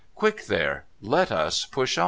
Quick 0.15 0.47
there! 0.47 0.85
Let 0.99 1.31
us 1.31 1.65
push 1.67 1.95
on 1.99 1.99